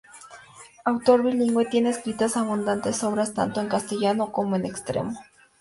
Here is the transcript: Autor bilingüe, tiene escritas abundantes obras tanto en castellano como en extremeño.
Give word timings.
Autor 0.83 1.21
bilingüe, 1.21 1.63
tiene 1.65 1.91
escritas 1.91 2.35
abundantes 2.35 3.03
obras 3.03 3.35
tanto 3.35 3.61
en 3.61 3.67
castellano 3.69 4.31
como 4.31 4.55
en 4.55 4.65
extremeño. 4.65 5.15